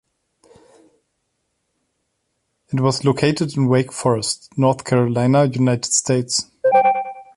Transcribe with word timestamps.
It 2.73 2.79
was 2.79 3.05
located 3.05 3.55
in 3.55 3.67
Wake 3.67 3.91
Forest, 3.91 4.51
North 4.57 4.83
Carolina, 4.83 5.45
United 5.45 5.93
States. 5.93 6.49